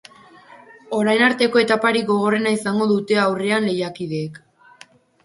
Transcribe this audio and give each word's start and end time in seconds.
Orain 0.99 1.19
arteko 1.25 1.61
etaparik 1.61 2.07
gogorrena 2.07 2.53
izango 2.55 2.87
dute 2.93 3.19
aurrean 3.27 3.69
lehiakideek. 3.69 4.41